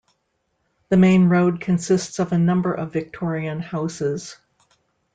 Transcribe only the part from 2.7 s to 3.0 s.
of